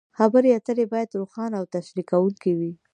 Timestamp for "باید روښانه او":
0.93-1.65